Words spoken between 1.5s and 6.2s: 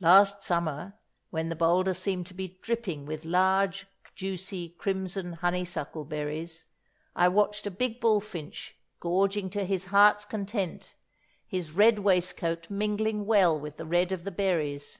the boulder seemed to be dripping with large juicy crimson honeysuckle